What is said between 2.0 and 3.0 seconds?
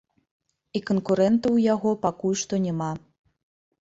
пакуль што няма.